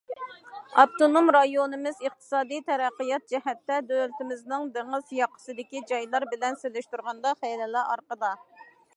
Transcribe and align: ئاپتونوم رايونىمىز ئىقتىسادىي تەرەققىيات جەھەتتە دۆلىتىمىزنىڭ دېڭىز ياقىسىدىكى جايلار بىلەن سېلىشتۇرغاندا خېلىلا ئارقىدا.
ئاپتونوم 0.83 1.27
رايونىمىز 1.35 1.99
ئىقتىسادىي 2.05 2.63
تەرەققىيات 2.69 3.27
جەھەتتە 3.33 3.77
دۆلىتىمىزنىڭ 3.91 4.65
دېڭىز 4.77 5.11
ياقىسىدىكى 5.17 5.83
جايلار 5.93 6.25
بىلەن 6.33 6.57
سېلىشتۇرغاندا 6.63 7.35
خېلىلا 7.43 7.85
ئارقىدا. 7.93 8.33